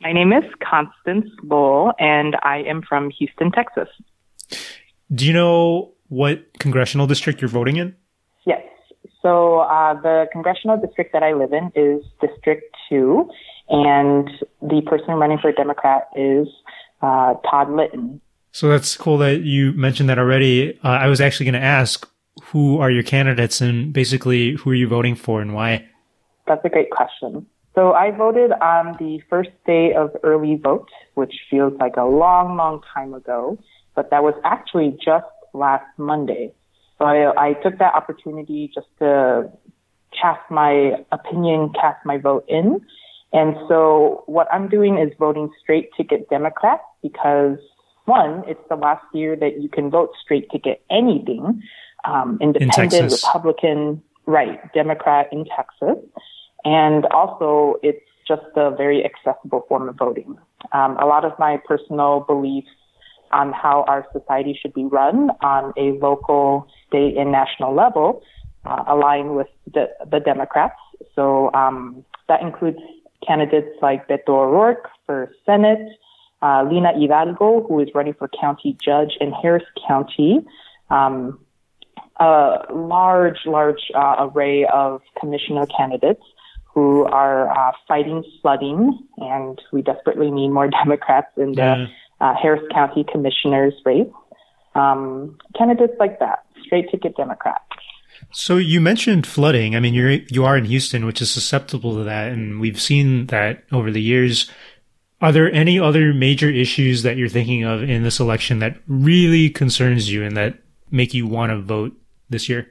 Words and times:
My 0.00 0.12
name 0.12 0.32
is 0.32 0.44
Constance 0.62 1.28
Lowell, 1.42 1.92
and 1.98 2.36
I 2.42 2.58
am 2.58 2.82
from 2.82 3.10
Houston, 3.10 3.50
Texas. 3.50 3.88
Do 5.12 5.26
you 5.26 5.32
know 5.32 5.92
what 6.08 6.46
congressional 6.60 7.08
district 7.08 7.40
you're 7.40 7.48
voting 7.48 7.76
in? 7.76 7.96
Yes. 8.46 8.62
So 9.20 9.60
uh, 9.60 10.00
the 10.00 10.26
congressional 10.32 10.76
district 10.76 11.12
that 11.12 11.24
I 11.24 11.32
live 11.32 11.52
in 11.52 11.72
is 11.74 12.04
District 12.20 12.64
2, 12.88 13.28
and 13.70 14.30
the 14.62 14.82
person 14.86 15.14
running 15.14 15.38
for 15.38 15.50
Democrat 15.50 16.08
is 16.14 16.46
uh, 17.02 17.34
Todd 17.50 17.70
Litton. 17.72 18.20
So 18.52 18.68
that's 18.68 18.96
cool 18.96 19.18
that 19.18 19.40
you 19.40 19.72
mentioned 19.72 20.08
that 20.08 20.18
already. 20.18 20.78
Uh, 20.84 20.88
I 20.88 21.08
was 21.08 21.20
actually 21.20 21.46
going 21.46 21.60
to 21.60 21.66
ask 21.66 22.08
who 22.44 22.78
are 22.78 22.90
your 22.90 23.02
candidates 23.02 23.60
and 23.60 23.92
basically 23.92 24.52
who 24.54 24.70
are 24.70 24.74
you 24.74 24.86
voting 24.86 25.16
for 25.16 25.40
and 25.40 25.54
why? 25.54 25.86
That's 26.46 26.64
a 26.64 26.68
great 26.68 26.90
question. 26.90 27.46
So 27.78 27.92
I 27.92 28.10
voted 28.10 28.50
on 28.60 28.96
the 28.98 29.20
first 29.30 29.50
day 29.64 29.94
of 29.94 30.10
early 30.24 30.56
vote, 30.56 30.88
which 31.14 31.32
feels 31.48 31.72
like 31.78 31.96
a 31.96 32.02
long, 32.02 32.56
long 32.56 32.80
time 32.92 33.14
ago, 33.14 33.56
but 33.94 34.10
that 34.10 34.24
was 34.24 34.34
actually 34.42 34.98
just 35.00 35.30
last 35.54 35.86
Monday. 35.96 36.52
So 36.98 37.04
I, 37.04 37.50
I 37.50 37.52
took 37.52 37.78
that 37.78 37.94
opportunity 37.94 38.68
just 38.74 38.88
to 38.98 39.48
cast 40.20 40.40
my 40.50 41.04
opinion, 41.12 41.70
cast 41.80 42.04
my 42.04 42.18
vote 42.18 42.44
in. 42.48 42.80
And 43.32 43.54
so 43.68 44.24
what 44.26 44.48
I'm 44.52 44.68
doing 44.68 44.98
is 44.98 45.12
voting 45.16 45.48
straight 45.62 45.90
ticket 45.96 46.28
Democrat 46.28 46.80
because 47.00 47.58
one, 48.06 48.42
it's 48.48 48.60
the 48.68 48.74
last 48.74 49.04
year 49.14 49.36
that 49.36 49.62
you 49.62 49.68
can 49.68 49.88
vote 49.88 50.10
straight 50.20 50.50
ticket 50.50 50.82
anything, 50.90 51.62
um, 52.04 52.38
independent, 52.40 52.92
in 52.92 53.04
Republican, 53.04 54.02
right, 54.26 54.58
Democrat 54.74 55.28
in 55.30 55.44
Texas. 55.44 56.02
And 56.64 57.06
also 57.06 57.76
it's 57.82 58.04
just 58.26 58.42
a 58.56 58.70
very 58.70 59.04
accessible 59.04 59.64
form 59.68 59.88
of 59.88 59.96
voting. 59.96 60.36
Um, 60.72 60.96
a 60.98 61.06
lot 61.06 61.24
of 61.24 61.32
my 61.38 61.58
personal 61.66 62.20
beliefs 62.20 62.68
on 63.32 63.52
how 63.52 63.84
our 63.88 64.06
society 64.12 64.58
should 64.60 64.74
be 64.74 64.84
run 64.84 65.30
on 65.42 65.72
a 65.76 65.92
local, 65.98 66.66
state, 66.86 67.16
and 67.16 67.30
national 67.32 67.74
level 67.74 68.22
uh, 68.64 68.84
align 68.86 69.34
with 69.34 69.48
the, 69.72 69.88
the 70.10 70.20
Democrats. 70.20 70.78
So 71.14 71.52
um, 71.54 72.04
that 72.28 72.42
includes 72.42 72.78
candidates 73.26 73.68
like 73.82 74.08
Beto 74.08 74.30
O'Rourke 74.30 74.88
for 75.06 75.30
Senate, 75.44 75.88
uh, 76.42 76.64
Lina 76.70 76.92
Hidalgo, 76.98 77.66
who 77.66 77.80
is 77.80 77.88
running 77.94 78.14
for 78.14 78.28
county 78.40 78.76
judge 78.82 79.12
in 79.20 79.32
Harris 79.32 79.64
County, 79.86 80.40
um, 80.90 81.38
a 82.20 82.64
large, 82.72 83.38
large 83.46 83.90
uh, 83.94 84.28
array 84.28 84.66
of 84.66 85.02
commissioner 85.20 85.66
candidates 85.66 86.22
who 86.78 87.04
are 87.06 87.50
uh, 87.50 87.72
fighting 87.88 88.22
flooding, 88.40 88.96
and 89.16 89.60
we 89.72 89.82
desperately 89.82 90.30
need 90.30 90.48
more 90.48 90.68
Democrats 90.84 91.26
in 91.36 91.52
the 91.52 91.86
uh, 92.20 92.34
Harris 92.40 92.62
County 92.72 93.04
Commissioner's 93.10 93.74
race. 93.84 94.06
Um, 94.74 95.36
candidates 95.56 95.94
like 95.98 96.20
that, 96.20 96.44
straight 96.64 96.88
ticket 96.90 97.16
Democrats. 97.16 97.64
So 98.32 98.56
you 98.56 98.80
mentioned 98.80 99.26
flooding. 99.26 99.74
I 99.74 99.80
mean, 99.80 99.94
you're 99.94 100.10
you 100.10 100.44
are 100.44 100.56
in 100.56 100.66
Houston, 100.66 101.04
which 101.04 101.20
is 101.20 101.30
susceptible 101.30 101.96
to 101.96 102.04
that, 102.04 102.30
and 102.30 102.60
we've 102.60 102.80
seen 102.80 103.26
that 103.26 103.64
over 103.72 103.90
the 103.90 104.02
years. 104.02 104.48
Are 105.20 105.32
there 105.32 105.52
any 105.52 105.80
other 105.80 106.14
major 106.14 106.48
issues 106.48 107.02
that 107.02 107.16
you're 107.16 107.28
thinking 107.28 107.64
of 107.64 107.82
in 107.82 108.04
this 108.04 108.20
election 108.20 108.60
that 108.60 108.78
really 108.86 109.50
concerns 109.50 110.12
you 110.12 110.22
and 110.22 110.36
that 110.36 110.58
make 110.92 111.12
you 111.12 111.26
want 111.26 111.50
to 111.50 111.60
vote 111.60 111.92
this 112.30 112.48
year? 112.48 112.70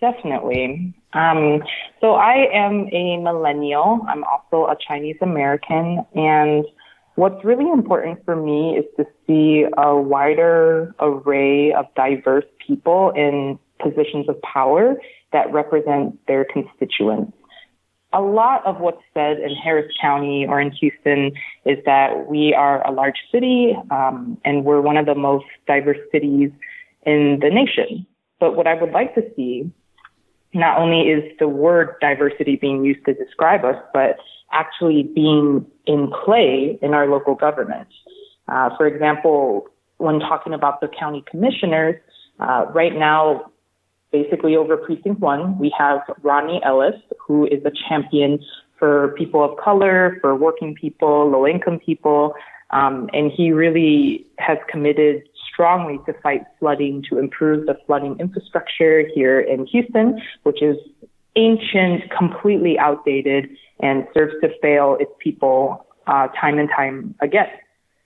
Definitely. 0.00 0.94
Um, 1.12 1.62
so 2.00 2.14
I 2.14 2.48
am 2.52 2.88
a 2.92 3.16
millennial. 3.18 4.00
I'm 4.08 4.24
also 4.24 4.70
a 4.70 4.76
Chinese 4.88 5.16
American, 5.20 6.04
and 6.14 6.64
What's 7.20 7.44
really 7.44 7.68
important 7.68 8.24
for 8.24 8.34
me 8.34 8.78
is 8.78 8.84
to 8.96 9.04
see 9.26 9.66
a 9.76 9.94
wider 9.94 10.94
array 11.00 11.70
of 11.70 11.84
diverse 11.94 12.46
people 12.66 13.12
in 13.14 13.58
positions 13.78 14.26
of 14.26 14.40
power 14.40 14.94
that 15.34 15.52
represent 15.52 16.18
their 16.26 16.46
constituents. 16.46 17.32
A 18.14 18.22
lot 18.22 18.64
of 18.64 18.80
what's 18.80 19.02
said 19.12 19.38
in 19.38 19.54
Harris 19.54 19.92
County 20.00 20.46
or 20.48 20.62
in 20.62 20.70
Houston 20.72 21.32
is 21.66 21.76
that 21.84 22.26
we 22.26 22.54
are 22.54 22.82
a 22.86 22.90
large 22.90 23.18
city 23.30 23.76
um, 23.90 24.38
and 24.44 24.64
we're 24.64 24.80
one 24.80 24.96
of 24.96 25.04
the 25.04 25.14
most 25.14 25.44
diverse 25.66 25.98
cities 26.10 26.50
in 27.04 27.38
the 27.42 27.50
nation. 27.50 28.06
But 28.40 28.56
what 28.56 28.66
I 28.66 28.80
would 28.80 28.92
like 28.92 29.14
to 29.14 29.22
see 29.36 29.70
not 30.52 30.78
only 30.78 31.08
is 31.08 31.22
the 31.38 31.48
word 31.48 31.94
diversity 32.00 32.56
being 32.56 32.84
used 32.84 33.04
to 33.04 33.14
describe 33.14 33.64
us, 33.64 33.76
but 33.92 34.16
actually 34.52 35.04
being 35.04 35.64
in 35.86 36.10
play 36.24 36.78
in 36.82 36.92
our 36.94 37.06
local 37.06 37.34
government. 37.34 37.88
Uh, 38.48 38.70
for 38.76 38.86
example, 38.86 39.68
when 39.98 40.18
talking 40.18 40.52
about 40.52 40.80
the 40.80 40.88
county 40.88 41.24
commissioners, 41.30 41.96
uh, 42.40 42.66
right 42.72 42.96
now, 42.96 43.50
basically 44.10 44.56
over 44.56 44.76
precinct 44.76 45.20
one, 45.20 45.58
we 45.58 45.72
have 45.78 46.00
Rodney 46.22 46.60
Ellis, 46.64 46.96
who 47.18 47.46
is 47.46 47.64
a 47.64 47.70
champion 47.88 48.40
for 48.78 49.14
people 49.16 49.44
of 49.44 49.56
color, 49.58 50.18
for 50.20 50.34
working 50.34 50.74
people, 50.74 51.30
low 51.30 51.46
income 51.46 51.78
people, 51.78 52.34
um, 52.70 53.08
and 53.12 53.30
he 53.30 53.52
really 53.52 54.26
has 54.38 54.58
committed 54.68 55.28
strongly 55.60 55.98
to 56.06 56.14
fight 56.22 56.40
flooding, 56.58 57.04
to 57.10 57.18
improve 57.18 57.66
the 57.66 57.76
flooding 57.86 58.16
infrastructure 58.18 59.04
here 59.14 59.38
in 59.38 59.66
Houston, 59.66 60.18
which 60.44 60.62
is 60.62 60.76
ancient, 61.36 62.10
completely 62.16 62.78
outdated, 62.78 63.46
and 63.80 64.06
serves 64.14 64.32
to 64.40 64.48
fail 64.62 64.96
its 64.98 65.10
people 65.18 65.86
uh, 66.06 66.28
time 66.28 66.58
and 66.58 66.70
time 66.74 67.14
again. 67.20 67.48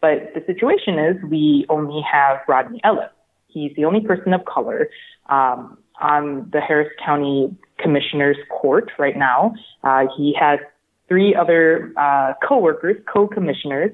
But 0.00 0.32
the 0.32 0.42
situation 0.46 0.96
is 1.00 1.16
we 1.28 1.66
only 1.68 2.00
have 2.02 2.38
Rodney 2.46 2.80
Ellis. 2.84 3.10
He's 3.48 3.72
the 3.74 3.84
only 3.84 4.00
person 4.00 4.32
of 4.32 4.44
color 4.44 4.88
um, 5.28 5.76
on 6.00 6.48
the 6.52 6.60
Harris 6.60 6.88
County 7.04 7.52
Commissioner's 7.80 8.38
Court 8.48 8.92
right 8.96 9.16
now. 9.16 9.54
Uh, 9.82 10.04
he 10.16 10.36
has 10.38 10.60
three 11.08 11.34
other 11.34 11.92
uh, 11.96 12.34
co-workers, 12.46 12.96
co-commissioners, 13.12 13.90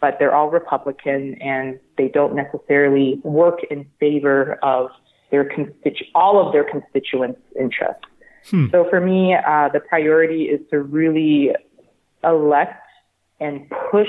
but 0.00 0.16
they're 0.18 0.34
all 0.34 0.50
Republican 0.50 1.34
and 1.42 1.78
they 1.96 2.08
don't 2.08 2.34
necessarily 2.34 3.20
work 3.22 3.60
in 3.70 3.86
favor 3.98 4.58
of 4.62 4.90
their 5.30 5.44
constitu- 5.44 6.08
all 6.14 6.44
of 6.44 6.52
their 6.52 6.64
constituents' 6.64 7.40
interests. 7.58 8.02
Hmm. 8.50 8.66
So 8.70 8.86
for 8.88 9.00
me, 9.00 9.34
uh, 9.34 9.68
the 9.72 9.80
priority 9.80 10.44
is 10.44 10.60
to 10.70 10.80
really 10.80 11.50
elect 12.24 12.82
and 13.38 13.70
push 13.90 14.08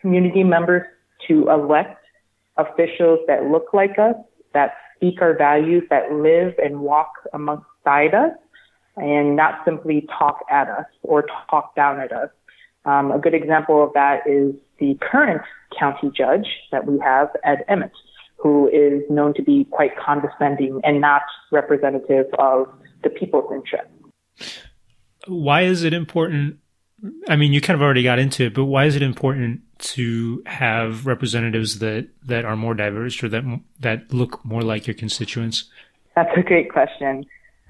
community 0.00 0.44
members 0.44 0.86
to 1.28 1.48
elect 1.50 2.04
officials 2.56 3.20
that 3.26 3.44
look 3.44 3.72
like 3.72 3.98
us, 3.98 4.14
that 4.54 4.74
speak 4.96 5.22
our 5.22 5.36
values, 5.36 5.82
that 5.90 6.12
live 6.12 6.54
and 6.62 6.80
walk 6.80 7.12
alongside 7.32 8.14
us, 8.14 8.32
and 8.96 9.36
not 9.36 9.64
simply 9.64 10.06
talk 10.18 10.44
at 10.50 10.68
us 10.68 10.86
or 11.02 11.26
talk 11.48 11.74
down 11.74 12.00
at 12.00 12.12
us. 12.12 12.28
Um, 12.84 13.12
a 13.12 13.18
good 13.18 13.34
example 13.34 13.82
of 13.82 13.92
that 13.94 14.26
is 14.26 14.54
the 14.80 14.98
current 15.00 15.42
county 15.78 16.10
judge 16.16 16.46
that 16.72 16.86
we 16.86 16.98
have, 16.98 17.28
Ed 17.44 17.64
Emmett, 17.68 17.92
who 18.36 18.68
is 18.68 19.02
known 19.10 19.34
to 19.34 19.42
be 19.42 19.66
quite 19.70 19.92
condescending 19.96 20.80
and 20.82 21.00
not 21.00 21.22
representative 21.52 22.26
of 22.38 22.66
the 23.04 23.10
people's 23.10 23.52
interest. 23.52 23.90
Why 25.26 25.62
is 25.62 25.84
it 25.84 25.92
important? 25.92 26.58
I 27.28 27.36
mean, 27.36 27.52
you 27.52 27.60
kind 27.60 27.74
of 27.74 27.82
already 27.82 28.02
got 28.02 28.18
into 28.18 28.46
it, 28.46 28.54
but 28.54 28.64
why 28.64 28.86
is 28.86 28.96
it 28.96 29.02
important 29.02 29.60
to 29.78 30.42
have 30.46 31.06
representatives 31.06 31.78
that, 31.78 32.08
that 32.24 32.44
are 32.44 32.56
more 32.56 32.74
diverse 32.74 33.22
or 33.22 33.28
that 33.28 33.44
that 33.78 34.12
look 34.12 34.44
more 34.44 34.62
like 34.62 34.86
your 34.86 34.94
constituents? 34.94 35.70
That's 36.14 36.30
a 36.36 36.42
great 36.42 36.70
question. 36.70 37.24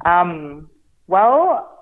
Um, 0.05 0.71
well, 1.07 1.79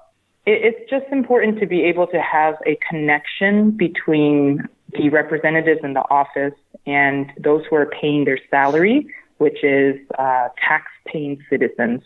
it, 0.47 0.75
it's 0.75 0.91
just 0.91 1.07
important 1.13 1.59
to 1.61 1.67
be 1.67 1.83
able 1.85 2.07
to 2.09 2.21
have 2.21 2.55
a 2.67 2.79
connection 2.89 3.71
between 3.71 4.69
the 4.93 5.09
representatives 5.11 5.81
in 5.83 5.95
the 5.95 6.05
office 6.11 6.55
and 6.87 7.31
those 7.39 7.63
who 7.69 7.77
are 7.77 7.87
paying 7.87 8.25
their 8.25 8.39
salary, 8.51 9.07
which 9.39 9.63
is 9.63 9.97
uh, 10.19 10.49
tax-paying 10.67 11.43
citizens. 11.51 12.03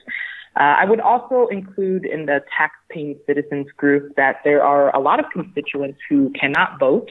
Uh, 0.57 0.75
I 0.79 0.85
would 0.85 1.01
also 1.01 1.47
include 1.51 2.05
in 2.05 2.27
the 2.27 2.43
tax-paying 2.57 3.19
citizens 3.27 3.69
group 3.77 4.15
that 4.17 4.41
there 4.45 4.63
are 4.63 4.95
a 4.95 5.01
lot 5.01 5.19
of 5.19 5.27
constituents 5.33 5.99
who 6.09 6.31
cannot 6.39 6.79
vote. 6.79 7.11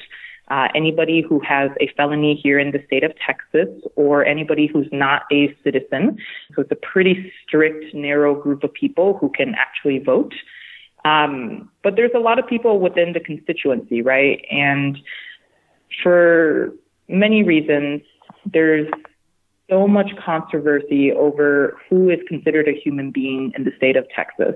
Uh, 0.49 0.67
anybody 0.75 1.21
who 1.21 1.39
has 1.39 1.71
a 1.79 1.87
felony 1.95 2.35
here 2.35 2.59
in 2.59 2.71
the 2.71 2.83
state 2.85 3.05
of 3.05 3.13
Texas 3.25 3.69
or 3.95 4.25
anybody 4.25 4.67
who's 4.67 4.89
not 4.91 5.23
a 5.31 5.55
citizen. 5.63 6.17
So 6.53 6.61
it's 6.63 6.71
a 6.71 6.75
pretty 6.75 7.31
strict, 7.41 7.95
narrow 7.95 8.35
group 8.35 8.63
of 8.63 8.73
people 8.73 9.17
who 9.17 9.29
can 9.29 9.55
actually 9.55 9.99
vote. 9.99 10.33
Um, 11.05 11.71
but 11.83 11.95
there's 11.95 12.11
a 12.13 12.19
lot 12.19 12.37
of 12.37 12.45
people 12.45 12.79
within 12.79 13.13
the 13.13 13.21
constituency, 13.21 14.01
right? 14.01 14.45
And 14.51 14.97
for 16.01 16.73
many 17.07 17.43
reasons, 17.43 18.01
there's 18.45 18.87
so 19.69 19.87
much 19.87 20.11
controversy 20.23 21.11
over 21.13 21.77
who 21.89 22.09
is 22.09 22.19
considered 22.27 22.67
a 22.67 22.73
human 22.73 23.09
being 23.09 23.53
in 23.55 23.63
the 23.63 23.71
state 23.77 23.95
of 23.95 24.05
Texas. 24.13 24.55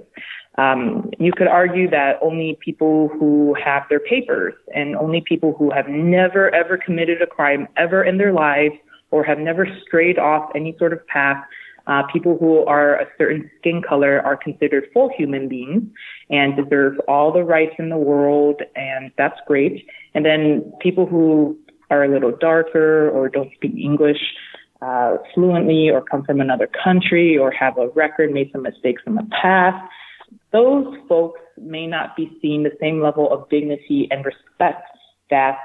Um, 0.57 1.09
you 1.19 1.31
could 1.31 1.47
argue 1.47 1.89
that 1.89 2.19
only 2.21 2.57
people 2.63 3.09
who 3.09 3.55
have 3.63 3.83
their 3.89 3.99
papers 3.99 4.53
and 4.73 4.95
only 4.95 5.21
people 5.21 5.53
who 5.57 5.71
have 5.71 5.87
never 5.87 6.53
ever 6.53 6.77
committed 6.77 7.21
a 7.21 7.27
crime 7.27 7.67
ever 7.77 8.03
in 8.03 8.17
their 8.17 8.33
lives 8.33 8.75
or 9.11 9.23
have 9.23 9.39
never 9.39 9.67
strayed 9.85 10.17
off 10.17 10.49
any 10.55 10.75
sort 10.77 10.91
of 10.91 11.05
path, 11.07 11.41
uh, 11.87 12.03
people 12.11 12.37
who 12.39 12.65
are 12.65 12.95
a 12.95 13.05
certain 13.17 13.49
skin 13.59 13.81
color 13.87 14.21
are 14.21 14.35
considered 14.37 14.85
full 14.93 15.09
human 15.15 15.47
beings 15.47 15.83
and 16.29 16.55
deserve 16.55 16.99
all 17.07 17.31
the 17.31 17.43
rights 17.43 17.75
in 17.77 17.89
the 17.89 17.97
world, 17.97 18.61
and 18.75 19.11
that's 19.17 19.39
great. 19.47 19.85
And 20.13 20.25
then 20.25 20.71
people 20.81 21.05
who 21.05 21.57
are 21.91 22.03
a 22.03 22.09
little 22.09 22.31
darker 22.31 23.09
or 23.09 23.29
don't 23.29 23.53
speak 23.53 23.75
English 23.75 24.17
uh, 24.81 25.17
fluently 25.33 25.89
or 25.89 26.01
come 26.01 26.23
from 26.23 26.41
another 26.41 26.69
country 26.83 27.37
or 27.37 27.51
have 27.51 27.77
a 27.77 27.89
record, 27.89 28.31
made 28.31 28.51
some 28.51 28.63
mistakes 28.63 29.01
in 29.05 29.15
the 29.15 29.27
past, 29.41 29.77
those 30.51 30.95
folks 31.07 31.39
may 31.57 31.87
not 31.87 32.15
be 32.15 32.31
seen 32.41 32.63
the 32.63 32.71
same 32.79 33.01
level 33.01 33.31
of 33.31 33.49
dignity 33.49 34.07
and 34.11 34.25
respect 34.25 34.83
that 35.29 35.57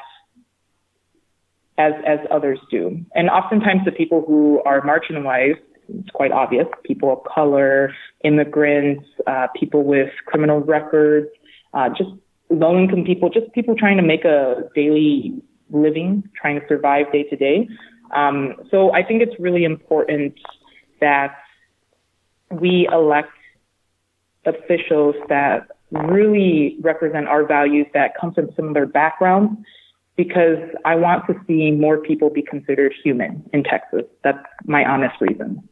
as 1.79 1.93
as 2.07 2.19
others 2.31 2.59
do. 2.71 2.99
And 3.15 3.31
oftentimes 3.31 3.85
the 3.85 3.93
people 3.93 4.25
who 4.27 4.63
are 4.65 4.81
marginalized, 4.83 5.63
it's 5.99 6.11
quite 6.11 6.33
obvious, 6.33 6.67
people 6.85 7.13
of 7.13 7.19
color, 7.25 7.93
immigrants, 8.25 9.05
uh, 9.27 9.49
people 9.59 9.85
with 9.85 10.11
criminal 10.27 10.61
records, 10.61 11.29
uh, 11.75 11.89
just 11.91 12.11
low 12.51 12.79
income 12.79 13.05
people, 13.05 13.31
just 13.31 13.53
people 13.53 13.75
trying 13.77 13.97
to 13.97 14.03
make 14.03 14.25
a 14.25 14.69
daily 14.75 15.35
living, 15.71 16.29
trying 16.41 16.61
to 16.61 16.67
survive 16.69 17.11
day 17.13 17.25
to 17.25 17.37
day. 17.37 17.69
Um, 18.15 18.55
so 18.71 18.93
I 18.93 19.03
think 19.05 19.23
it's 19.23 19.39
really 19.39 19.65
important 19.65 20.35
that 21.01 21.37
we 22.51 22.89
elect 22.93 23.31
officials 24.45 25.15
that 25.29 25.69
really 25.91 26.77
represent 26.81 27.29
our 27.29 27.47
values 27.47 27.87
that 27.95 28.13
come 28.21 28.33
from 28.33 28.51
similar 28.57 28.87
backgrounds 28.87 29.61
because 30.17 30.59
I 30.85 30.97
want 30.97 31.27
to 31.29 31.35
see 31.47 31.71
more 31.71 31.99
people 31.99 32.31
be 32.31 32.43
considered 32.43 32.93
human 33.03 33.49
in 33.53 33.65
Texas. 33.65 34.03
That's 34.23 34.45
my 34.65 34.85
honest 34.85 35.15
reason. 35.21 35.67